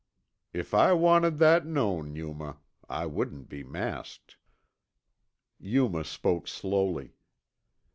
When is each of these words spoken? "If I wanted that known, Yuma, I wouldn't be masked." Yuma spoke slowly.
"If 0.51 0.73
I 0.73 0.93
wanted 0.93 1.37
that 1.37 1.63
known, 1.63 2.15
Yuma, 2.15 2.57
I 2.89 3.05
wouldn't 3.05 3.49
be 3.49 3.63
masked." 3.63 4.35
Yuma 5.59 6.03
spoke 6.05 6.47
slowly. 6.47 7.13